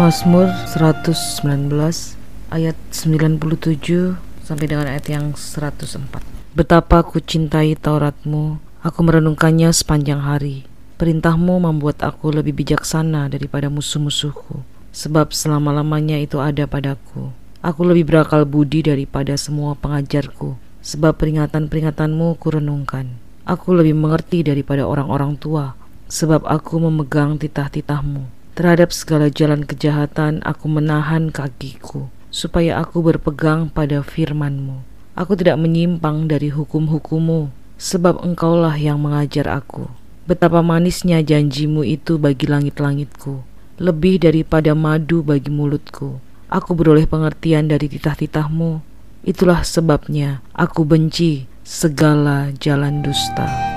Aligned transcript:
Mazmur 0.00 0.48
119 0.64 1.76
ayat 2.48 2.72
97 2.88 4.16
sampai 4.40 4.64
dengan 4.64 4.88
ayat 4.88 5.12
yang 5.12 5.36
104. 5.36 6.24
Betapa 6.56 7.04
ku 7.04 7.20
cintai 7.20 7.76
Tauratmu, 7.76 8.64
aku 8.80 8.98
merenungkannya 9.04 9.68
sepanjang 9.68 10.24
hari. 10.24 10.64
Perintahmu 10.96 11.60
membuat 11.60 12.00
aku 12.00 12.32
lebih 12.32 12.56
bijaksana 12.56 13.28
daripada 13.28 13.68
musuh-musuhku, 13.68 14.64
sebab 14.88 15.36
selama-lamanya 15.36 16.16
itu 16.16 16.40
ada 16.40 16.64
padaku. 16.64 17.36
Aku 17.60 17.84
lebih 17.84 18.08
berakal 18.08 18.48
budi 18.48 18.80
daripada 18.80 19.36
semua 19.36 19.76
pengajarku, 19.76 20.56
sebab 20.80 21.12
peringatan-peringatanmu 21.20 22.40
kurenungkan. 22.40 23.20
Aku 23.44 23.76
lebih 23.76 23.92
mengerti 24.00 24.48
daripada 24.48 24.88
orang-orang 24.88 25.36
tua, 25.36 25.76
sebab 26.08 26.48
aku 26.48 26.88
memegang 26.88 27.36
titah-titahmu. 27.36 28.39
Terhadap 28.60 28.92
segala 28.92 29.32
jalan 29.32 29.64
kejahatan 29.64 30.44
aku 30.44 30.68
menahan 30.68 31.32
kakiku, 31.32 32.12
supaya 32.28 32.76
aku 32.76 33.00
berpegang 33.00 33.72
pada 33.72 34.04
firman-Mu. 34.04 34.84
Aku 35.16 35.32
tidak 35.32 35.56
menyimpang 35.56 36.28
dari 36.28 36.52
hukum-hukummu, 36.52 37.48
sebab 37.80 38.20
Engkaulah 38.20 38.76
yang 38.76 39.00
mengajar 39.00 39.48
aku. 39.48 39.88
Betapa 40.28 40.60
manisnya 40.60 41.24
janjimu 41.24 41.88
itu 41.88 42.20
bagi 42.20 42.52
langit-langitku, 42.52 43.40
lebih 43.80 44.20
daripada 44.20 44.76
madu 44.76 45.24
bagi 45.24 45.48
mulutku. 45.48 46.20
Aku 46.52 46.76
beroleh 46.76 47.08
pengertian 47.08 47.64
dari 47.64 47.88
titah-titahmu. 47.88 48.84
Itulah 49.24 49.64
sebabnya 49.64 50.44
aku 50.52 50.84
benci 50.84 51.48
segala 51.64 52.52
jalan 52.60 53.00
dusta. 53.00 53.69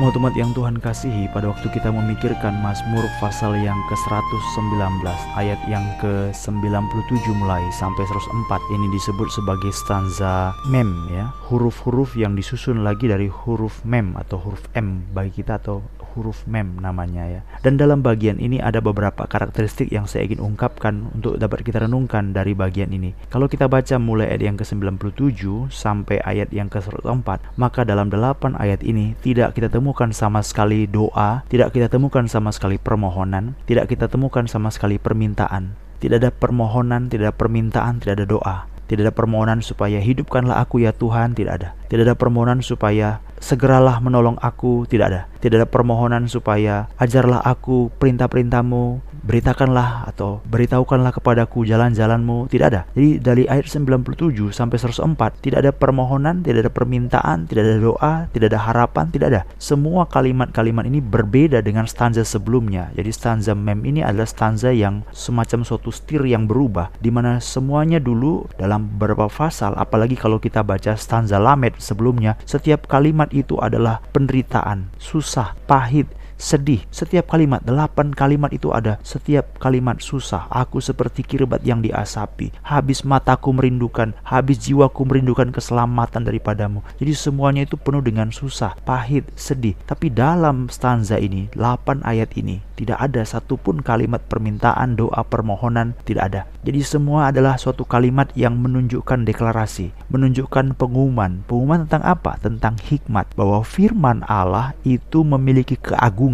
Umat-umat 0.00 0.32
yang 0.32 0.56
Tuhan 0.56 0.80
kasihi 0.80 1.28
pada 1.28 1.52
waktu 1.52 1.68
kita 1.76 1.92
memikirkan 1.92 2.56
Mazmur 2.64 3.04
pasal 3.20 3.52
yang 3.60 3.76
ke-119 3.92 5.04
ayat 5.36 5.60
yang 5.68 5.84
ke-97 6.00 7.28
mulai 7.36 7.60
sampai 7.76 8.08
104 8.08 8.48
ini 8.80 8.88
disebut 8.96 9.28
sebagai 9.28 9.68
stanza 9.76 10.56
mem 10.72 10.88
ya. 11.12 11.28
Huruf-huruf 11.52 12.16
yang 12.16 12.32
disusun 12.32 12.80
lagi 12.80 13.12
dari 13.12 13.28
huruf 13.28 13.84
mem 13.84 14.16
atau 14.16 14.40
huruf 14.40 14.64
M 14.72 15.04
bagi 15.12 15.44
kita 15.44 15.60
atau 15.60 15.84
huruf 16.14 16.46
mem 16.50 16.78
namanya 16.78 17.26
ya. 17.26 17.40
Dan 17.60 17.76
dalam 17.76 18.00
bagian 18.00 18.40
ini 18.40 18.58
ada 18.58 18.78
beberapa 18.82 19.26
karakteristik 19.26 19.90
yang 19.92 20.08
saya 20.10 20.26
ingin 20.26 20.42
ungkapkan 20.42 21.10
untuk 21.14 21.36
dapat 21.36 21.62
kita 21.66 21.84
renungkan 21.84 22.32
dari 22.34 22.56
bagian 22.56 22.90
ini. 22.90 23.12
Kalau 23.28 23.46
kita 23.46 23.66
baca 23.66 23.96
mulai 24.00 24.32
ayat 24.32 24.42
yang 24.46 24.56
ke-97 24.58 25.70
sampai 25.70 26.22
ayat 26.22 26.50
yang 26.50 26.66
ke-104, 26.72 27.58
maka 27.58 27.82
dalam 27.82 28.08
delapan 28.08 28.54
ayat 28.56 28.80
ini 28.86 29.18
tidak 29.20 29.58
kita 29.58 29.70
temukan 29.70 30.10
sama 30.14 30.40
sekali 30.40 30.86
doa, 30.86 31.42
tidak 31.50 31.74
kita 31.74 31.90
temukan 31.90 32.26
sama 32.26 32.50
sekali 32.50 32.80
permohonan, 32.80 33.58
tidak 33.66 33.90
kita 33.90 34.06
temukan 34.06 34.46
sama 34.46 34.72
sekali 34.72 34.98
permintaan. 34.98 35.74
Tidak 36.00 36.16
ada 36.16 36.32
permohonan, 36.32 37.12
tidak 37.12 37.28
ada 37.28 37.36
permintaan, 37.36 38.00
tidak 38.00 38.24
ada 38.24 38.26
doa. 38.26 38.56
Tidak 38.90 39.06
ada 39.06 39.14
permohonan 39.14 39.62
supaya 39.62 40.02
hidupkanlah 40.02 40.58
aku 40.58 40.82
ya 40.82 40.90
Tuhan, 40.90 41.38
tidak 41.38 41.62
ada. 41.62 41.68
Tidak 41.86 42.02
ada 42.02 42.18
permohonan 42.18 42.58
supaya 42.58 43.22
segeralah 43.38 44.02
menolong 44.02 44.34
aku, 44.42 44.82
tidak 44.90 45.06
ada. 45.14 45.20
Tidak 45.38 45.62
ada 45.62 45.68
permohonan 45.70 46.26
supaya 46.26 46.90
ajarlah 46.98 47.38
aku 47.38 47.94
perintah-perintahmu, 48.02 49.09
beritakanlah 49.30 50.10
atau 50.10 50.42
beritahukanlah 50.50 51.14
kepadaku 51.14 51.62
jalan-jalanmu 51.62 52.50
tidak 52.50 52.66
ada. 52.74 52.80
Jadi 52.98 53.22
dari 53.22 53.44
ayat 53.46 53.70
97 53.70 54.50
sampai 54.50 54.74
104 54.82 55.38
tidak 55.38 55.58
ada 55.62 55.70
permohonan 55.70 56.42
tidak 56.42 56.66
ada 56.66 56.72
permintaan 56.74 57.46
tidak 57.46 57.62
ada 57.62 57.78
doa 57.78 58.12
tidak 58.34 58.50
ada 58.50 58.58
harapan 58.66 59.06
tidak 59.14 59.26
ada. 59.30 59.42
Semua 59.62 60.10
kalimat-kalimat 60.10 60.82
ini 60.90 60.98
berbeda 60.98 61.62
dengan 61.62 61.86
stanza 61.86 62.26
sebelumnya. 62.26 62.90
Jadi 62.98 63.10
stanza 63.14 63.54
mem 63.54 63.86
ini 63.86 64.02
adalah 64.02 64.26
stanza 64.26 64.74
yang 64.74 65.06
semacam 65.14 65.62
suatu 65.62 65.94
stir 65.94 66.26
yang 66.26 66.50
berubah 66.50 66.90
di 66.98 67.14
mana 67.14 67.38
semuanya 67.38 68.02
dulu 68.02 68.50
dalam 68.58 68.90
beberapa 68.98 69.30
pasal 69.30 69.78
apalagi 69.78 70.18
kalau 70.18 70.42
kita 70.42 70.66
baca 70.66 70.98
stanza 70.98 71.38
lamed 71.38 71.78
sebelumnya 71.78 72.34
setiap 72.42 72.90
kalimat 72.90 73.30
itu 73.30 73.54
adalah 73.62 74.02
penderitaan 74.10 74.90
susah 74.98 75.54
pahit 75.70 76.10
sedih. 76.40 76.80
Setiap 76.88 77.36
kalimat, 77.36 77.60
delapan 77.60 78.16
kalimat 78.16 78.48
itu 78.50 78.72
ada. 78.72 78.96
Setiap 79.04 79.60
kalimat 79.60 80.00
susah. 80.00 80.48
Aku 80.48 80.80
seperti 80.80 81.20
kirbat 81.20 81.60
yang 81.62 81.84
diasapi. 81.84 82.56
Habis 82.64 83.04
mataku 83.04 83.52
merindukan, 83.52 84.16
habis 84.24 84.56
jiwaku 84.64 85.04
merindukan 85.04 85.52
keselamatan 85.52 86.24
daripadamu. 86.24 86.80
Jadi 86.96 87.12
semuanya 87.12 87.68
itu 87.68 87.76
penuh 87.76 88.00
dengan 88.00 88.32
susah, 88.32 88.72
pahit, 88.88 89.28
sedih. 89.36 89.76
Tapi 89.84 90.08
dalam 90.08 90.72
stanza 90.72 91.20
ini, 91.20 91.52
delapan 91.52 92.00
ayat 92.08 92.32
ini, 92.40 92.64
tidak 92.80 92.96
ada 92.96 93.20
satupun 93.28 93.84
kalimat 93.84 94.24
permintaan, 94.24 94.96
doa, 94.96 95.20
permohonan, 95.28 95.92
tidak 96.08 96.24
ada. 96.32 96.42
Jadi 96.64 96.80
semua 96.80 97.28
adalah 97.28 97.60
suatu 97.60 97.84
kalimat 97.84 98.32
yang 98.32 98.56
menunjukkan 98.56 99.28
deklarasi, 99.28 99.92
menunjukkan 100.08 100.76
pengumuman. 100.80 101.44
Pengumuman 101.44 101.84
tentang 101.84 102.04
apa? 102.08 102.40
Tentang 102.40 102.80
hikmat. 102.80 103.36
Bahwa 103.36 103.60
firman 103.60 104.24
Allah 104.24 104.72
itu 104.84 105.20
memiliki 105.20 105.76
keagungan. 105.76 106.29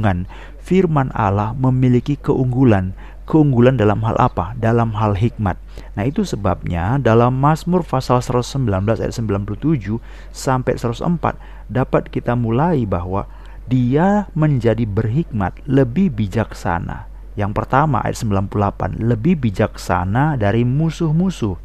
Firman 0.61 1.15
Allah 1.15 1.55
memiliki 1.55 2.19
keunggulan. 2.19 2.93
Keunggulan 3.27 3.79
dalam 3.79 4.03
hal 4.03 4.15
apa? 4.19 4.55
Dalam 4.59 4.95
hal 4.95 5.15
hikmat. 5.15 5.59
Nah 5.95 6.05
itu 6.07 6.23
sebabnya 6.23 6.99
dalam 6.99 7.39
Mazmur 7.39 7.83
pasal 7.83 8.23
119 8.23 8.67
ayat 9.03 9.15
97 9.15 9.99
sampai 10.31 10.75
104 10.79 11.71
dapat 11.71 12.11
kita 12.11 12.39
mulai 12.39 12.87
bahwa 12.87 13.27
dia 13.67 14.31
menjadi 14.39 14.87
berhikmat, 14.87 15.59
lebih 15.67 16.15
bijaksana. 16.15 17.11
Yang 17.35 17.53
pertama 17.53 17.99
ayat 18.01 18.23
98, 18.23 19.03
lebih 19.03 19.43
bijaksana 19.43 20.39
dari 20.39 20.63
musuh-musuh. 20.63 21.59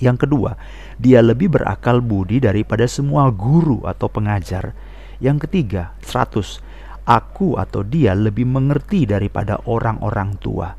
Yang 0.00 0.26
kedua, 0.26 0.56
dia 0.96 1.20
lebih 1.20 1.52
berakal 1.52 2.00
budi 2.00 2.40
daripada 2.40 2.88
semua 2.88 3.28
guru 3.28 3.84
atau 3.84 4.08
pengajar. 4.08 4.72
Yang 5.20 5.46
ketiga, 5.46 5.92
100, 6.00 6.64
aku 7.10 7.58
atau 7.58 7.82
dia 7.82 8.14
lebih 8.14 8.46
mengerti 8.46 9.02
daripada 9.02 9.58
orang-orang 9.66 10.38
tua. 10.38 10.70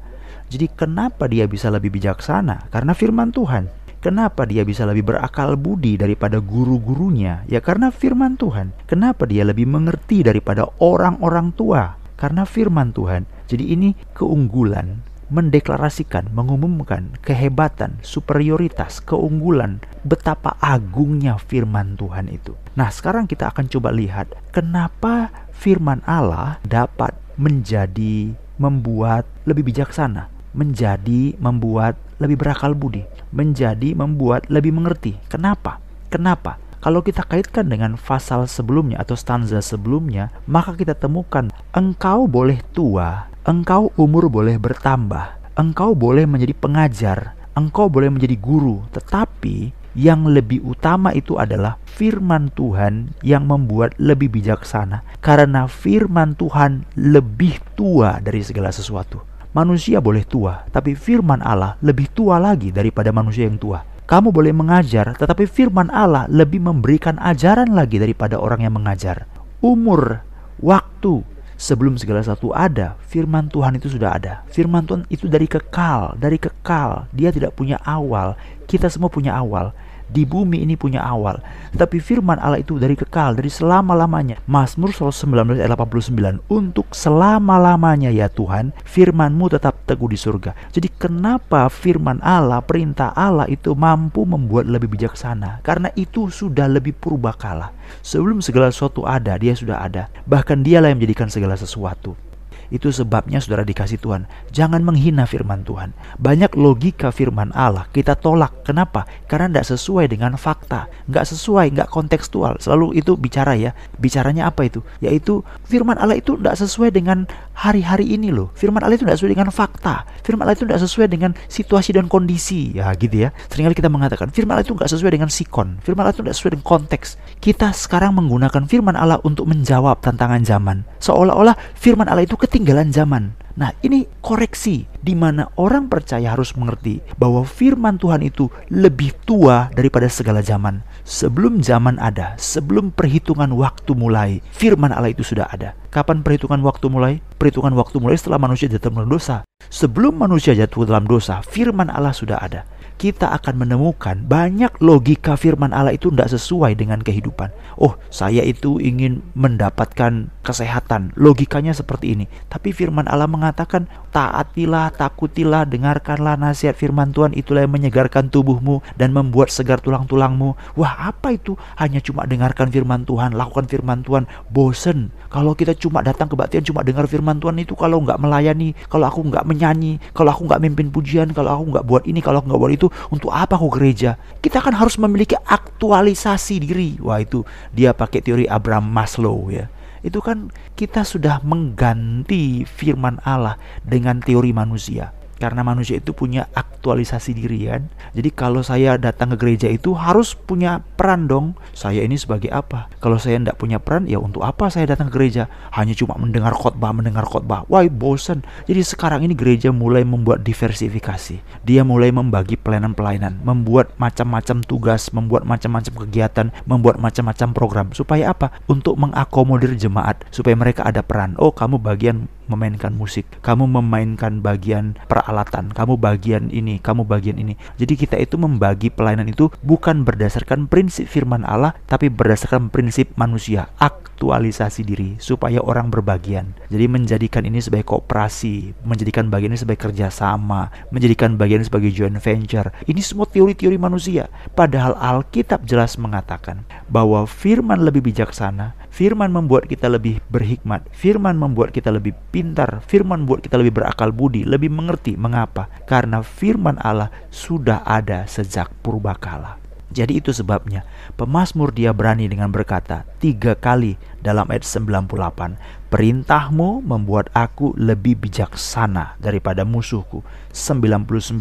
Jadi 0.48 0.72
kenapa 0.72 1.28
dia 1.28 1.44
bisa 1.44 1.68
lebih 1.68 1.92
bijaksana? 1.92 2.72
Karena 2.72 2.96
firman 2.96 3.36
Tuhan. 3.36 3.68
Kenapa 4.02 4.50
dia 4.50 4.66
bisa 4.66 4.88
lebih 4.88 5.14
berakal 5.14 5.60
budi 5.60 6.00
daripada 6.00 6.42
guru-gurunya? 6.42 7.46
Ya 7.46 7.60
karena 7.60 7.92
firman 7.92 8.40
Tuhan. 8.40 8.74
Kenapa 8.88 9.28
dia 9.28 9.46
lebih 9.46 9.70
mengerti 9.70 10.24
daripada 10.26 10.66
orang-orang 10.82 11.54
tua? 11.54 12.00
Karena 12.18 12.48
firman 12.48 12.96
Tuhan. 12.96 13.28
Jadi 13.46 13.76
ini 13.76 13.94
keunggulan 14.16 15.11
mendeklarasikan, 15.32 16.28
mengumumkan 16.36 17.16
kehebatan, 17.24 17.98
superioritas, 18.04 19.00
keunggulan, 19.00 19.80
betapa 20.04 20.60
agungnya 20.60 21.40
firman 21.40 21.96
Tuhan 21.96 22.28
itu. 22.28 22.54
Nah, 22.76 22.92
sekarang 22.92 23.26
kita 23.26 23.50
akan 23.50 23.72
coba 23.72 23.90
lihat 23.96 24.28
kenapa 24.52 25.32
firman 25.56 26.04
Allah 26.04 26.60
dapat 26.68 27.16
menjadi 27.40 28.36
membuat 28.60 29.24
lebih 29.48 29.72
bijaksana, 29.72 30.28
menjadi 30.52 31.40
membuat 31.40 31.96
lebih 32.20 32.38
berakal 32.38 32.76
budi, 32.76 33.08
menjadi 33.34 33.96
membuat 33.96 34.46
lebih 34.52 34.76
mengerti. 34.76 35.18
Kenapa? 35.32 35.82
Kenapa? 36.12 36.60
Kalau 36.82 37.06
kita 37.06 37.22
kaitkan 37.22 37.70
dengan 37.70 37.94
pasal 37.94 38.50
sebelumnya 38.50 38.98
atau 39.02 39.14
stanza 39.14 39.62
sebelumnya, 39.62 40.34
maka 40.50 40.74
kita 40.74 40.98
temukan 40.98 41.54
engkau 41.78 42.26
boleh 42.26 42.58
tua, 42.74 43.30
engkau 43.42 43.90
umur 43.98 44.30
boleh 44.30 44.62
bertambah, 44.62 45.58
engkau 45.58 45.98
boleh 45.98 46.30
menjadi 46.30 46.54
pengajar, 46.54 47.34
engkau 47.58 47.90
boleh 47.90 48.14
menjadi 48.14 48.38
guru, 48.38 48.86
tetapi 48.94 49.74
yang 49.98 50.30
lebih 50.30 50.64
utama 50.64 51.12
itu 51.12 51.36
adalah 51.36 51.76
firman 51.84 52.54
Tuhan 52.54 53.12
yang 53.26 53.44
membuat 53.50 53.98
lebih 54.00 54.32
bijaksana 54.32 55.04
karena 55.20 55.68
firman 55.68 56.38
Tuhan 56.38 56.88
lebih 56.96 57.60
tua 57.76 58.22
dari 58.24 58.46
segala 58.46 58.70
sesuatu. 58.72 59.20
Manusia 59.52 60.00
boleh 60.00 60.24
tua, 60.24 60.64
tapi 60.72 60.96
firman 60.96 61.44
Allah 61.44 61.76
lebih 61.84 62.08
tua 62.14 62.40
lagi 62.40 62.72
daripada 62.72 63.12
manusia 63.12 63.44
yang 63.44 63.60
tua. 63.60 63.84
Kamu 64.08 64.32
boleh 64.32 64.56
mengajar, 64.56 65.12
tetapi 65.16 65.44
firman 65.44 65.92
Allah 65.92 66.24
lebih 66.32 66.64
memberikan 66.64 67.20
ajaran 67.20 67.76
lagi 67.76 68.00
daripada 68.00 68.40
orang 68.40 68.64
yang 68.64 68.76
mengajar. 68.80 69.28
Umur, 69.60 70.24
waktu, 70.64 71.24
sebelum 71.62 71.94
segala 72.02 72.26
sesuatu 72.26 72.50
ada, 72.58 72.98
firman 73.06 73.46
Tuhan 73.46 73.78
itu 73.78 73.86
sudah 73.86 74.18
ada. 74.18 74.42
Firman 74.50 74.82
Tuhan 74.82 75.06
itu 75.14 75.30
dari 75.30 75.46
kekal, 75.46 76.18
dari 76.18 76.42
kekal. 76.42 77.06
Dia 77.14 77.30
tidak 77.30 77.54
punya 77.54 77.78
awal. 77.86 78.34
Kita 78.66 78.90
semua 78.90 79.14
punya 79.14 79.38
awal. 79.38 79.70
Di 80.12 80.28
bumi 80.28 80.62
ini 80.62 80.76
punya 80.76 81.02
awal. 81.02 81.40
Tetapi 81.72 81.98
firman 82.04 82.38
Allah 82.38 82.60
itu 82.60 82.76
dari 82.78 83.00
kekal, 83.00 83.40
dari 83.40 83.48
selama-lamanya. 83.48 84.44
Mazmur 84.46 84.92
119 84.92 85.58
ayat 85.58 85.72
89, 85.72 86.44
untuk 86.52 86.92
selama-lamanya 86.92 88.12
ya 88.12 88.28
Tuhan, 88.28 88.76
firmanmu 88.84 89.48
tetap 89.52 89.80
teguh 89.88 90.12
di 90.12 90.20
surga. 90.20 90.52
Jadi 90.76 90.92
kenapa 91.00 91.72
firman 91.72 92.20
Allah, 92.20 92.60
perintah 92.60 93.16
Allah 93.16 93.48
itu 93.48 93.72
mampu 93.74 94.28
membuat 94.28 94.68
lebih 94.68 94.92
bijaksana? 94.92 95.64
Karena 95.64 95.90
itu 95.96 96.28
sudah 96.28 96.68
lebih 96.68 96.94
purbakala. 96.94 97.72
Sebelum 98.04 98.40
segala 98.44 98.72
sesuatu 98.72 99.08
ada, 99.08 99.36
dia 99.40 99.56
sudah 99.56 99.84
ada. 99.84 100.12
Bahkan 100.28 100.64
dialah 100.64 100.92
yang 100.92 101.00
menjadikan 101.00 101.32
segala 101.32 101.56
sesuatu. 101.56 102.31
Itu 102.72 102.96
sebabnya 102.96 103.44
saudara 103.44 103.68
dikasih 103.68 104.00
Tuhan. 104.00 104.32
Jangan 104.56 104.80
menghina 104.80 105.28
firman 105.28 105.68
Tuhan. 105.68 105.92
Banyak 106.16 106.56
logika 106.56 107.12
firman 107.12 107.52
Allah 107.52 107.92
kita 107.92 108.16
tolak. 108.16 108.64
Kenapa? 108.64 109.04
Karena 109.28 109.52
tidak 109.52 109.76
sesuai 109.76 110.08
dengan 110.08 110.40
fakta. 110.40 110.88
Nggak 111.12 111.26
sesuai, 111.36 111.76
nggak 111.76 111.90
kontekstual. 111.92 112.56
Selalu 112.64 113.04
itu 113.04 113.20
bicara 113.20 113.60
ya. 113.60 113.76
Bicaranya 114.00 114.48
apa 114.48 114.64
itu? 114.64 114.80
Yaitu 115.04 115.44
firman 115.68 116.00
Allah 116.00 116.16
itu 116.16 116.40
tidak 116.40 116.56
sesuai 116.56 116.96
dengan 116.96 117.28
hari-hari 117.52 118.16
ini 118.16 118.32
loh. 118.32 118.56
Firman 118.56 118.80
Allah 118.80 118.96
itu 118.96 119.04
tidak 119.04 119.20
sesuai 119.20 119.36
dengan 119.36 119.52
fakta. 119.52 120.08
Firman 120.24 120.48
Allah 120.48 120.56
itu 120.56 120.64
tidak 120.64 120.80
sesuai 120.88 121.08
dengan 121.12 121.36
situasi 121.52 121.92
dan 121.92 122.08
kondisi. 122.08 122.72
Ya 122.72 122.88
gitu 122.96 123.28
ya. 123.28 123.36
Seringkali 123.52 123.76
kita 123.76 123.92
mengatakan 123.92 124.32
firman 124.32 124.56
Allah 124.56 124.64
itu 124.64 124.72
nggak 124.80 124.88
sesuai 124.88 125.12
dengan 125.12 125.28
sikon. 125.28 125.84
Firman 125.84 126.08
Allah 126.08 126.16
itu 126.16 126.24
tidak 126.24 126.40
sesuai 126.40 126.52
dengan 126.56 126.68
konteks. 126.72 127.20
Kita 127.44 127.76
sekarang 127.76 128.16
menggunakan 128.16 128.64
firman 128.64 128.96
Allah 128.96 129.20
untuk 129.28 129.52
menjawab 129.52 130.00
tantangan 130.00 130.48
zaman. 130.48 130.88
Seolah-olah 131.04 131.60
firman 131.76 132.08
Allah 132.08 132.24
itu 132.24 132.40
ketika 132.40 132.61
ketinggalan 132.62 132.94
zaman. 132.94 133.24
Nah, 133.58 133.74
ini 133.82 134.06
koreksi 134.22 134.86
di 135.02 135.18
mana 135.18 135.50
orang 135.58 135.90
percaya 135.90 136.38
harus 136.38 136.54
mengerti 136.54 137.02
bahwa 137.18 137.42
firman 137.42 137.98
Tuhan 137.98 138.22
itu 138.22 138.54
lebih 138.70 139.18
tua 139.26 139.74
daripada 139.74 140.06
segala 140.06 140.46
zaman. 140.46 140.86
Sebelum 141.02 141.66
zaman 141.66 141.98
ada, 141.98 142.38
sebelum 142.38 142.94
perhitungan 142.94 143.50
waktu 143.58 143.98
mulai, 143.98 144.46
firman 144.54 144.94
Allah 144.94 145.10
itu 145.10 145.26
sudah 145.26 145.50
ada. 145.50 145.74
Kapan 145.90 146.22
perhitungan 146.22 146.62
waktu 146.62 146.86
mulai? 146.86 147.18
Perhitungan 147.42 147.74
waktu 147.74 147.98
mulai 147.98 148.14
setelah 148.22 148.38
manusia 148.38 148.70
jatuh 148.70 148.94
dalam 148.94 149.10
dosa. 149.10 149.42
Sebelum 149.74 150.14
manusia 150.22 150.54
jatuh 150.54 150.86
dalam 150.86 151.10
dosa, 151.10 151.42
firman 151.42 151.90
Allah 151.90 152.14
sudah 152.14 152.38
ada 152.38 152.62
kita 153.02 153.34
akan 153.34 153.66
menemukan 153.66 154.14
banyak 154.30 154.78
logika 154.78 155.34
firman 155.34 155.74
Allah 155.74 155.98
itu 155.98 156.14
tidak 156.14 156.38
sesuai 156.38 156.78
dengan 156.78 157.02
kehidupan. 157.02 157.50
Oh, 157.82 157.98
saya 158.14 158.46
itu 158.46 158.78
ingin 158.78 159.26
mendapatkan 159.34 160.30
kesehatan. 160.46 161.10
Logikanya 161.18 161.74
seperti 161.74 162.14
ini. 162.14 162.30
Tapi 162.46 162.70
firman 162.70 163.10
Allah 163.10 163.26
mengatakan, 163.26 163.90
taatilah, 164.14 164.94
takutilah, 164.94 165.66
dengarkanlah 165.66 166.38
nasihat 166.38 166.78
firman 166.78 167.10
Tuhan. 167.10 167.34
Itulah 167.34 167.66
yang 167.66 167.74
menyegarkan 167.74 168.30
tubuhmu 168.30 168.86
dan 169.02 169.18
membuat 169.18 169.50
segar 169.50 169.82
tulang-tulangmu. 169.82 170.54
Wah, 170.78 171.10
apa 171.10 171.34
itu? 171.34 171.58
Hanya 171.82 172.06
cuma 172.06 172.30
dengarkan 172.30 172.70
firman 172.70 173.02
Tuhan, 173.10 173.34
lakukan 173.34 173.66
firman 173.66 174.06
Tuhan. 174.06 174.30
Bosen. 174.54 175.10
Kalau 175.34 175.58
kita 175.58 175.74
cuma 175.74 176.06
datang 176.06 176.30
ke 176.30 176.38
kebaktian, 176.38 176.62
cuma 176.62 176.86
dengar 176.86 177.10
firman 177.10 177.42
Tuhan 177.42 177.58
itu 177.58 177.74
kalau 177.74 177.98
nggak 178.04 178.22
melayani, 178.22 178.78
kalau 178.92 179.10
aku 179.10 179.26
nggak 179.26 179.48
menyanyi, 179.48 179.98
kalau 180.14 180.30
aku 180.30 180.46
nggak 180.46 180.62
mimpin 180.62 180.94
pujian, 180.94 181.34
kalau 181.34 181.58
aku 181.58 181.64
nggak 181.74 181.86
buat 181.88 182.04
ini, 182.06 182.22
kalau 182.22 182.44
aku 182.44 182.52
nggak 182.52 182.62
buat 182.62 182.74
itu, 182.76 182.88
untuk 183.14 183.32
apa 183.32 183.56
aku 183.56 183.72
gereja? 183.80 184.20
Kita 184.44 184.60
kan 184.60 184.76
harus 184.76 185.00
memiliki 185.00 185.38
aktualisasi 185.38 186.60
diri. 186.64 187.00
Wah 187.00 187.24
itu 187.24 187.48
dia 187.72 187.96
pakai 187.96 188.20
teori 188.20 188.46
Abraham 188.50 188.92
Maslow 188.92 189.48
ya. 189.54 189.72
Itu 190.02 190.20
kan 190.20 190.50
kita 190.74 191.06
sudah 191.06 191.40
mengganti 191.46 192.66
firman 192.66 193.22
Allah 193.22 193.56
dengan 193.86 194.18
teori 194.20 194.50
manusia 194.50 195.14
karena 195.42 195.66
manusia 195.66 195.98
itu 195.98 196.14
punya 196.14 196.46
aktualisasi 196.54 197.34
diri 197.34 197.66
kan. 197.66 197.90
Jadi 198.14 198.30
kalau 198.30 198.62
saya 198.62 199.02
datang 199.02 199.34
ke 199.34 199.38
gereja 199.42 199.66
itu 199.74 199.98
harus 199.98 200.38
punya 200.38 200.86
peran 200.94 201.26
dong. 201.26 201.58
Saya 201.74 202.06
ini 202.06 202.14
sebagai 202.14 202.54
apa? 202.54 202.94
Kalau 203.02 203.18
saya 203.18 203.42
tidak 203.42 203.58
punya 203.58 203.82
peran, 203.82 204.06
ya 204.06 204.22
untuk 204.22 204.46
apa 204.46 204.70
saya 204.70 204.86
datang 204.86 205.10
ke 205.10 205.18
gereja? 205.18 205.50
Hanya 205.74 205.98
cuma 205.98 206.14
mendengar 206.22 206.54
khotbah, 206.54 206.94
mendengar 206.94 207.26
khotbah. 207.26 207.66
Wah, 207.66 207.82
bosan. 207.90 208.46
Jadi 208.70 208.86
sekarang 208.86 209.26
ini 209.26 209.34
gereja 209.34 209.74
mulai 209.74 210.06
membuat 210.06 210.46
diversifikasi. 210.46 211.42
Dia 211.66 211.82
mulai 211.82 212.14
membagi 212.14 212.60
pelayanan-pelayanan, 212.62 213.42
membuat 213.42 213.98
macam-macam 213.98 214.62
tugas, 214.62 215.10
membuat 215.10 215.50
macam-macam 215.50 215.94
kegiatan, 216.06 216.48
membuat 216.70 217.02
macam-macam 217.02 217.50
program. 217.58 217.88
Supaya 217.98 218.30
apa? 218.30 218.54
Untuk 218.70 219.00
mengakomodir 219.00 219.74
jemaat, 219.74 220.22
supaya 220.30 220.54
mereka 220.54 220.86
ada 220.86 221.02
peran. 221.02 221.34
Oh, 221.42 221.50
kamu 221.50 221.82
bagian 221.82 222.30
memainkan 222.52 222.92
musik, 222.92 223.24
kamu 223.40 223.68
memainkan 223.80 224.44
bagian 224.44 225.00
peralatan, 225.08 225.72
kamu 225.72 225.96
bagian 225.96 226.52
ini, 226.52 226.84
kamu 226.84 227.08
bagian 227.08 227.40
ini. 227.40 227.56
Jadi 227.80 227.94
kita 227.96 228.20
itu 228.20 228.36
membagi 228.36 228.92
pelayanan 228.92 229.32
itu 229.32 229.48
bukan 229.64 230.04
berdasarkan 230.04 230.68
prinsip 230.68 231.08
firman 231.08 231.48
Allah, 231.48 231.74
tapi 231.88 232.12
berdasarkan 232.12 232.68
prinsip 232.68 233.16
manusia, 233.16 233.72
aktualisasi 233.80 234.84
diri 234.84 235.16
supaya 235.18 235.64
orang 235.64 235.88
berbagian. 235.88 236.52
Jadi 236.68 236.86
menjadikan 236.92 237.48
ini 237.48 237.64
sebagai 237.64 237.88
kooperasi, 237.88 238.76
menjadikan 238.84 239.32
bagian 239.32 239.56
ini 239.56 239.62
sebagai 239.64 239.90
kerjasama, 239.90 240.70
menjadikan 240.92 241.40
bagian 241.40 241.64
ini 241.64 241.68
sebagai 241.72 241.92
joint 241.96 242.20
venture. 242.20 242.70
Ini 242.86 243.02
semua 243.02 243.26
teori-teori 243.26 243.80
manusia. 243.80 244.28
Padahal 244.54 245.00
Alkitab 245.00 245.64
jelas 245.64 245.96
mengatakan 245.96 246.68
bahwa 246.92 247.24
firman 247.24 247.82
lebih 247.82 248.04
bijaksana, 248.12 248.76
Firman 248.92 249.32
membuat 249.32 249.72
kita 249.72 249.88
lebih 249.88 250.20
berhikmat, 250.28 250.84
firman 250.92 251.40
membuat 251.40 251.72
kita 251.72 251.96
lebih 251.96 252.12
pintar, 252.36 252.84
firman 252.84 253.24
membuat 253.24 253.48
kita 253.48 253.56
lebih 253.56 253.80
berakal 253.80 254.12
budi, 254.12 254.44
lebih 254.44 254.68
mengerti. 254.68 255.16
Mengapa? 255.16 255.72
Karena 255.88 256.20
firman 256.20 256.76
Allah 256.76 257.08
sudah 257.32 257.88
ada 257.88 258.28
sejak 258.28 258.68
purbakala. 258.84 259.56
Jadi 259.92 260.24
itu 260.24 260.32
sebabnya 260.32 260.88
pemazmur 261.20 261.76
dia 261.76 261.92
berani 261.92 262.28
dengan 262.32 262.48
berkata 262.48 263.04
tiga 263.20 263.60
kali 263.60 264.00
dalam 264.24 264.48
ayat 264.48 264.64
98 264.64 265.81
Perintahmu 265.92 266.88
membuat 266.88 267.28
aku 267.36 267.76
lebih 267.76 268.16
bijaksana 268.16 269.20
daripada 269.20 269.68
musuhku. 269.68 270.24
99. 270.56 271.36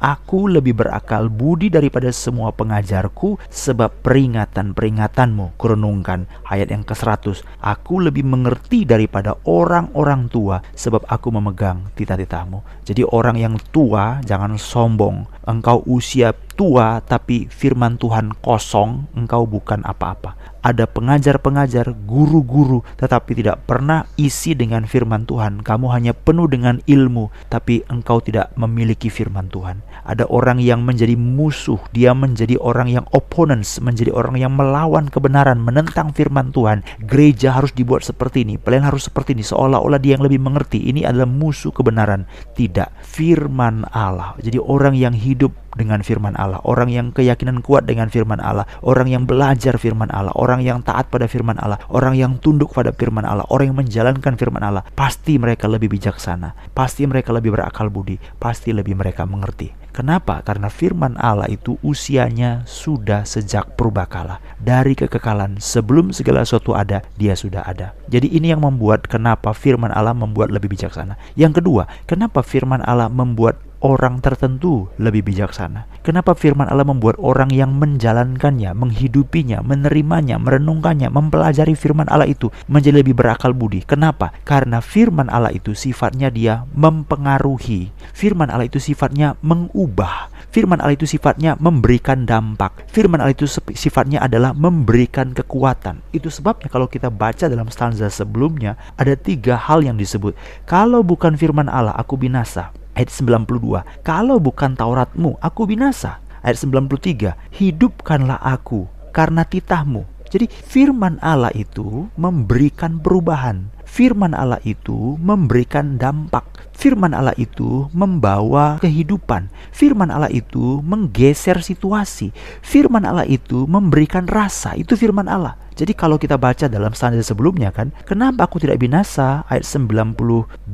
Aku 0.00 0.48
lebih 0.48 0.72
berakal 0.72 1.28
budi 1.28 1.68
daripada 1.68 2.08
semua 2.08 2.48
pengajarku 2.48 3.36
sebab 3.52 3.92
peringatan-peringatanmu. 4.00 5.52
Kurenungkan 5.60 6.24
ayat 6.48 6.72
yang 6.72 6.80
ke-100. 6.80 7.44
Aku 7.60 8.00
lebih 8.00 8.24
mengerti 8.24 8.88
daripada 8.88 9.36
orang-orang 9.44 10.32
tua 10.32 10.64
sebab 10.72 11.04
aku 11.04 11.28
memegang 11.36 11.92
titah-titahmu. 11.92 12.64
Jadi 12.88 13.04
orang 13.04 13.36
yang 13.36 13.60
tua 13.68 14.24
jangan 14.24 14.56
sombong. 14.56 15.28
Engkau 15.44 15.84
usia 15.84 16.32
tua 16.56 17.04
tapi 17.04 17.52
firman 17.52 18.00
Tuhan 18.00 18.32
kosong, 18.40 19.12
engkau 19.12 19.44
bukan 19.44 19.84
apa-apa 19.84 20.49
ada 20.60 20.84
pengajar-pengajar, 20.84 21.92
guru-guru, 22.04 22.84
tetapi 23.00 23.36
tidak 23.36 23.64
pernah 23.64 24.04
isi 24.20 24.52
dengan 24.52 24.84
firman 24.84 25.24
Tuhan. 25.24 25.64
Kamu 25.64 25.88
hanya 25.92 26.12
penuh 26.12 26.48
dengan 26.48 26.80
ilmu, 26.84 27.32
tapi 27.48 27.80
engkau 27.88 28.20
tidak 28.20 28.52
memiliki 28.56 29.08
firman 29.08 29.48
Tuhan. 29.48 29.80
Ada 30.04 30.28
orang 30.28 30.60
yang 30.60 30.84
menjadi 30.84 31.16
musuh, 31.16 31.80
dia 31.92 32.16
menjadi 32.16 32.56
orang 32.60 32.88
yang 32.88 33.04
opponents, 33.12 33.80
menjadi 33.80 34.12
orang 34.12 34.36
yang 34.40 34.52
melawan 34.52 35.08
kebenaran, 35.08 35.60
menentang 35.60 36.12
firman 36.12 36.52
Tuhan. 36.52 36.84
Gereja 37.04 37.56
harus 37.56 37.72
dibuat 37.72 38.04
seperti 38.04 38.44
ini, 38.44 38.56
pelayan 38.56 38.88
harus 38.88 39.08
seperti 39.08 39.36
ini, 39.36 39.44
seolah-olah 39.44 40.00
dia 40.00 40.16
yang 40.16 40.24
lebih 40.24 40.40
mengerti. 40.40 40.88
Ini 40.92 41.08
adalah 41.08 41.28
musuh 41.28 41.72
kebenaran. 41.72 42.24
Tidak, 42.56 42.88
firman 43.04 43.88
Allah. 43.92 44.36
Jadi 44.40 44.56
orang 44.60 44.96
yang 44.96 45.12
hidup 45.16 45.52
dengan 45.78 46.02
firman 46.02 46.34
Allah, 46.34 46.58
orang 46.66 46.90
yang 46.90 47.06
keyakinan 47.14 47.62
kuat 47.62 47.86
dengan 47.86 48.10
firman 48.10 48.42
Allah, 48.42 48.66
orang 48.82 49.06
yang 49.06 49.22
belajar 49.26 49.78
firman 49.78 50.10
Allah, 50.10 50.34
orang 50.34 50.64
yang 50.66 50.82
taat 50.82 51.12
pada 51.12 51.30
firman 51.30 51.58
Allah, 51.62 51.78
orang 51.92 52.18
yang 52.18 52.38
tunduk 52.42 52.74
pada 52.74 52.90
firman 52.90 53.22
Allah, 53.22 53.46
orang 53.52 53.74
yang 53.74 53.78
menjalankan 53.78 54.34
firman 54.34 54.62
Allah, 54.62 54.82
pasti 54.98 55.38
mereka 55.38 55.70
lebih 55.70 55.92
bijaksana, 55.92 56.74
pasti 56.74 57.06
mereka 57.06 57.30
lebih 57.30 57.54
berakal 57.54 57.86
budi, 57.86 58.18
pasti 58.42 58.74
lebih 58.74 58.98
mereka 58.98 59.22
mengerti. 59.26 59.80
Kenapa? 59.90 60.38
Karena 60.46 60.70
firman 60.70 61.18
Allah 61.18 61.50
itu 61.50 61.74
usianya 61.82 62.62
sudah 62.62 63.26
sejak 63.26 63.74
purbakala. 63.74 64.38
Dari 64.62 64.94
kekekalan 64.94 65.58
sebelum 65.58 66.14
segala 66.14 66.46
sesuatu 66.46 66.78
ada, 66.78 67.02
dia 67.18 67.34
sudah 67.34 67.66
ada. 67.66 67.90
Jadi 68.06 68.30
ini 68.30 68.54
yang 68.54 68.62
membuat 68.62 69.10
kenapa 69.10 69.50
firman 69.50 69.90
Allah 69.90 70.14
membuat 70.14 70.54
lebih 70.54 70.70
bijaksana. 70.70 71.18
Yang 71.34 71.60
kedua, 71.62 71.90
kenapa 72.06 72.46
firman 72.46 72.86
Allah 72.86 73.10
membuat 73.10 73.58
orang 73.80 74.20
tertentu 74.20 74.88
lebih 75.00 75.24
bijaksana. 75.24 75.88
Kenapa 76.00 76.36
firman 76.36 76.68
Allah 76.68 76.84
membuat 76.88 77.16
orang 77.20 77.52
yang 77.52 77.76
menjalankannya, 77.76 78.72
menghidupinya, 78.76 79.60
menerimanya, 79.64 80.36
merenungkannya, 80.40 81.12
mempelajari 81.12 81.76
firman 81.76 82.08
Allah 82.08 82.28
itu 82.28 82.48
menjadi 82.68 83.00
lebih 83.00 83.16
berakal 83.16 83.52
budi? 83.52 83.84
Kenapa? 83.84 84.32
Karena 84.44 84.80
firman 84.80 85.28
Allah 85.28 85.52
itu 85.52 85.76
sifatnya 85.76 86.32
dia 86.32 86.64
mempengaruhi. 86.72 87.92
Firman 88.12 88.48
Allah 88.52 88.68
itu 88.68 88.80
sifatnya 88.80 89.36
mengubah. 89.40 90.32
Firman 90.50 90.82
Allah 90.82 90.98
itu 90.98 91.06
sifatnya 91.06 91.54
memberikan 91.62 92.26
dampak. 92.26 92.90
Firman 92.90 93.22
Allah 93.22 93.38
itu 93.38 93.46
sifatnya 93.70 94.18
adalah 94.18 94.50
memberikan 94.50 95.30
kekuatan. 95.30 96.02
Itu 96.10 96.26
sebabnya 96.26 96.66
kalau 96.66 96.90
kita 96.90 97.06
baca 97.06 97.46
dalam 97.46 97.70
stanza 97.70 98.10
sebelumnya 98.10 98.74
ada 98.98 99.14
tiga 99.14 99.54
hal 99.54 99.86
yang 99.86 99.94
disebut. 99.94 100.34
Kalau 100.66 101.06
bukan 101.06 101.38
firman 101.38 101.70
Allah, 101.70 101.94
aku 101.94 102.18
binasa 102.18 102.74
ayat 103.00 103.08
92. 103.08 104.04
Kalau 104.04 104.36
bukan 104.36 104.76
Tauratmu, 104.76 105.40
aku 105.40 105.64
binasa. 105.64 106.20
Ayat 106.44 106.60
93, 106.60 107.32
hidupkanlah 107.48 108.36
aku 108.36 108.84
karena 109.16 109.48
titahmu. 109.48 110.04
Jadi 110.30 110.46
firman 110.46 111.18
Allah 111.24 111.50
itu 111.56 112.06
memberikan 112.14 113.02
perubahan. 113.02 113.66
Firman 113.82 114.30
Allah 114.30 114.62
itu 114.62 115.18
memberikan 115.18 115.98
dampak. 115.98 116.46
Firman 116.70 117.10
Allah 117.10 117.34
itu 117.34 117.90
membawa 117.90 118.78
kehidupan. 118.78 119.50
Firman 119.74 120.14
Allah 120.14 120.30
itu 120.30 120.78
menggeser 120.86 121.58
situasi. 121.58 122.30
Firman 122.62 123.02
Allah 123.02 123.26
itu 123.26 123.66
memberikan 123.66 124.30
rasa. 124.30 124.78
Itu 124.78 124.94
firman 124.94 125.26
Allah. 125.26 125.58
Jadi 125.80 125.96
kalau 125.96 126.20
kita 126.20 126.36
baca 126.36 126.68
dalam 126.68 126.92
standar 126.92 127.24
sebelumnya 127.24 127.72
kan, 127.72 127.88
kenapa 128.04 128.44
aku 128.44 128.60
tidak 128.60 128.76
binasa? 128.84 129.48
Ayat 129.48 129.64
92, 129.64 130.68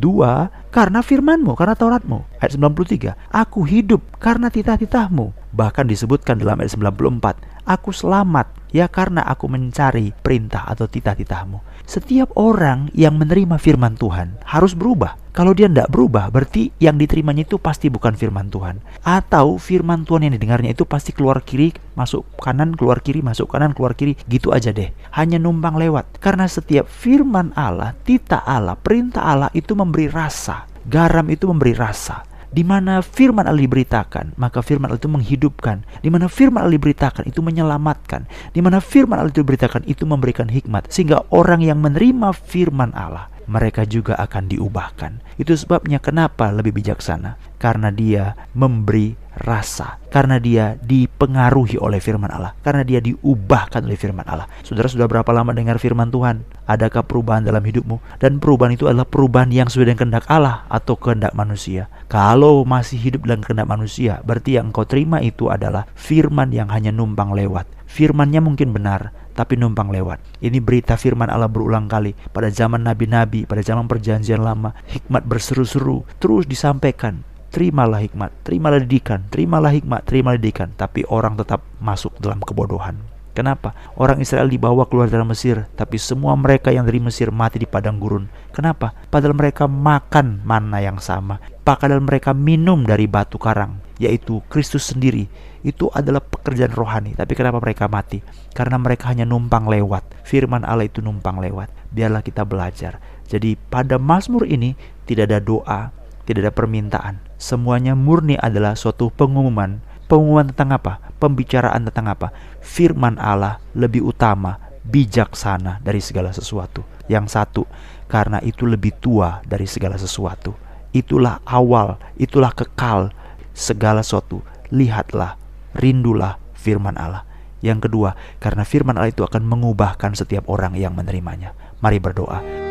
karena 0.75 0.99
firmanmu, 0.99 1.55
karena 1.55 1.79
Tauratmu. 1.79 2.27
Ayat 2.43 2.59
93, 2.59 3.15
aku 3.31 3.63
hidup 3.63 4.03
karena 4.19 4.51
titah-titahmu. 4.51 5.31
Bahkan 5.55 5.87
disebutkan 5.87 6.43
dalam 6.43 6.59
ayat 6.59 6.75
94, 6.75 7.39
aku 7.63 7.95
selamat 7.95 8.51
ya 8.75 8.91
karena 8.91 9.23
aku 9.23 9.47
mencari 9.47 10.11
perintah 10.11 10.67
atau 10.67 10.91
titah-titahmu. 10.91 11.63
Setiap 11.87 12.35
orang 12.35 12.91
yang 12.99 13.15
menerima 13.15 13.63
firman 13.63 13.95
Tuhan 13.95 14.43
harus 14.43 14.75
berubah. 14.75 15.15
Kalau 15.37 15.53
dia 15.53 15.69
tidak 15.69 15.93
berubah, 15.93 16.33
berarti 16.33 16.73
yang 16.81 16.97
diterimanya 16.97 17.45
itu 17.45 17.61
pasti 17.61 17.93
bukan 17.93 18.17
firman 18.17 18.49
Tuhan. 18.49 18.81
Atau 19.05 19.61
firman 19.61 20.09
Tuhan 20.09 20.25
yang 20.25 20.33
didengarnya 20.33 20.73
itu 20.73 20.89
pasti 20.89 21.13
keluar 21.13 21.45
kiri, 21.45 21.77
masuk 21.93 22.25
kanan, 22.41 22.73
keluar 22.73 23.05
kiri, 23.05 23.21
masuk 23.21 23.53
kanan, 23.53 23.77
keluar 23.77 23.93
kiri. 23.93 24.17
Gitu 24.33 24.49
aja 24.57 24.73
deh. 24.73 24.96
Hanya 25.15 25.41
numpang 25.41 25.81
lewat. 25.81 26.21
Karena 26.21 26.45
setiap 26.45 26.91
firman 26.91 27.53
Allah, 27.57 27.97
titah 28.05 28.45
Allah, 28.45 28.77
perintah 28.77 29.25
Allah 29.25 29.51
itu 29.57 29.73
memberi 29.73 30.11
rasa. 30.13 30.69
Garam 30.87 31.27
itu 31.33 31.49
memberi 31.49 31.73
rasa. 31.73 32.27
Di 32.47 32.65
mana 32.65 33.05
firman 33.05 33.45
Allah 33.45 33.69
diberitakan, 33.69 34.39
maka 34.41 34.65
firman 34.65 34.89
Allah 34.89 35.01
itu 35.03 35.13
menghidupkan. 35.13 35.85
Di 36.01 36.09
mana 36.09 36.31
firman 36.31 36.65
Allah 36.65 36.77
diberitakan 36.79 37.29
itu 37.29 37.45
menyelamatkan. 37.45 38.25
Di 38.55 38.61
mana 38.65 38.81
firman 38.81 39.21
Allah 39.21 39.35
diberitakan 39.35 39.85
itu 39.85 40.09
memberikan 40.09 40.49
hikmat 40.49 40.89
sehingga 40.89 41.27
orang 41.29 41.61
yang 41.61 41.81
menerima 41.85 42.33
firman 42.33 42.97
Allah 42.97 43.36
mereka 43.47 43.87
juga 43.87 44.19
akan 44.19 44.51
diubahkan. 44.51 45.39
Itu 45.39 45.55
sebabnya 45.55 46.03
kenapa 46.03 46.51
lebih 46.51 46.75
bijaksana? 46.77 47.39
Karena 47.57 47.89
dia 47.89 48.37
memberi 48.53 49.17
rasa, 49.37 50.01
karena 50.09 50.41
dia 50.41 50.81
dipengaruhi 50.81 51.77
oleh 51.81 52.01
firman 52.01 52.29
Allah, 52.29 52.53
karena 52.61 52.85
dia 52.85 53.01
diubahkan 53.01 53.85
oleh 53.85 53.97
firman 53.97 54.25
Allah. 54.29 54.49
Saudara 54.65 54.89
sudah 54.89 55.09
berapa 55.09 55.29
lama 55.33 55.53
dengar 55.53 55.77
firman 55.77 56.09
Tuhan? 56.09 56.45
Adakah 56.69 57.05
perubahan 57.05 57.45
dalam 57.45 57.61
hidupmu? 57.65 58.21
Dan 58.21 58.41
perubahan 58.41 58.77
itu 58.77 58.89
adalah 58.89 59.09
perubahan 59.09 59.53
yang 59.53 59.69
sesuai 59.69 59.93
dengan 59.93 60.01
kehendak 60.05 60.27
Allah 60.29 60.65
atau 60.69 60.97
kehendak 60.97 61.33
manusia. 61.37 61.89
Kalau 62.09 62.65
masih 62.65 62.97
hidup 62.97 63.29
dengan 63.29 63.45
kehendak 63.45 63.69
manusia, 63.69 64.25
berarti 64.25 64.57
yang 64.57 64.73
kau 64.73 64.89
terima 64.89 65.21
itu 65.21 65.53
adalah 65.53 65.85
firman 65.97 66.53
yang 66.53 66.73
hanya 66.73 66.93
numpang 66.93 67.33
lewat. 67.37 67.69
Firmannya 67.87 68.43
mungkin 68.43 68.75
benar, 68.75 69.15
tapi 69.37 69.61
numpang 69.61 69.93
lewat. 69.93 70.41
Ini 70.41 70.59
berita 70.65 70.97
firman 70.97 71.29
Allah 71.29 71.53
berulang 71.53 71.87
kali 71.87 72.17
pada 72.33 72.49
zaman 72.49 72.83
nabi-nabi, 72.83 73.45
pada 73.45 73.61
zaman 73.61 73.85
perjanjian 73.85 74.41
lama, 74.41 74.73
hikmat 74.89 75.29
berseru-seru 75.29 76.09
terus 76.17 76.49
disampaikan 76.49 77.23
terimalah 77.57 78.05
hikmat, 78.05 78.37
terimalah 78.45 78.85
didikan, 78.85 79.25
terimalah 79.33 79.73
hikmat, 79.73 80.05
terimalah 80.05 80.37
didikan, 80.37 80.69
tapi 80.77 81.09
orang 81.09 81.41
tetap 81.41 81.65
masuk 81.81 82.13
dalam 82.21 82.37
kebodohan. 82.45 83.16
Kenapa? 83.37 83.77
Orang 84.01 84.25
Israel 84.25 84.49
dibawa 84.49 84.89
keluar 84.89 85.13
dari 85.13 85.21
Mesir, 85.29 85.69
tapi 85.77 86.01
semua 86.01 86.33
mereka 86.41 86.73
yang 86.73 86.89
dari 86.89 86.97
Mesir 87.05 87.29
mati 87.29 87.61
di 87.61 87.69
padang 87.69 88.01
gurun. 88.01 88.33
Kenapa? 88.49 88.97
Padahal 89.13 89.37
mereka 89.37 89.69
makan 89.69 90.41
mana 90.41 90.81
yang 90.81 90.97
sama. 90.97 91.37
Padahal 91.61 92.01
mereka 92.01 92.33
minum 92.33 92.89
dari 92.89 93.05
batu 93.05 93.37
karang, 93.37 93.77
yaitu 94.01 94.41
Kristus 94.49 94.89
sendiri. 94.89 95.29
Itu 95.61 95.93
adalah 95.93 96.25
pekerjaan 96.25 96.73
rohani. 96.73 97.13
Tapi 97.13 97.37
kenapa 97.37 97.61
mereka 97.61 97.93
mati? 97.93 98.25
Karena 98.57 98.81
mereka 98.81 99.13
hanya 99.13 99.29
numpang 99.29 99.69
lewat. 99.69 100.25
Firman 100.25 100.65
Allah 100.65 100.89
itu 100.89 101.05
numpang 101.05 101.37
lewat. 101.37 101.69
Biarlah 101.93 102.25
kita 102.25 102.49
belajar. 102.49 103.05
Jadi 103.29 103.61
pada 103.69 104.01
Mazmur 104.01 104.49
ini 104.49 104.73
tidak 105.05 105.29
ada 105.29 105.45
doa, 105.45 105.93
tidak 106.25 106.49
ada 106.49 106.53
permintaan. 106.57 107.21
Semuanya 107.37 107.93
murni 107.93 108.41
adalah 108.41 108.73
suatu 108.79 109.13
pengumuman. 109.13 109.85
Pengumuman 110.07 110.55
tentang 110.55 110.79
apa? 110.79 110.93
Pembicaraan 111.19 111.83
tentang 111.91 112.07
apa? 112.07 112.31
Firman 112.63 113.19
Allah 113.19 113.59
lebih 113.75 114.07
utama, 114.07 114.59
bijaksana 114.87 115.83
dari 115.83 115.99
segala 115.99 116.31
sesuatu. 116.31 116.87
Yang 117.11 117.27
satu, 117.35 117.63
karena 118.07 118.39
itu 118.43 118.67
lebih 118.67 118.95
tua 119.03 119.43
dari 119.43 119.67
segala 119.67 119.99
sesuatu. 119.99 120.55
Itulah 120.95 121.43
awal, 121.43 121.99
itulah 122.15 122.55
kekal 122.55 123.11
segala 123.51 124.07
sesuatu. 124.07 124.47
Lihatlah, 124.71 125.35
rindulah 125.75 126.39
firman 126.55 126.95
Allah. 126.95 127.27
Yang 127.59 127.91
kedua, 127.91 128.15
karena 128.39 128.63
firman 128.63 128.95
Allah 128.95 129.11
itu 129.11 129.27
akan 129.27 129.43
mengubahkan 129.43 130.15
setiap 130.15 130.47
orang 130.47 130.79
yang 130.79 130.95
menerimanya. 130.95 131.51
Mari 131.83 131.99
berdoa. 131.99 132.66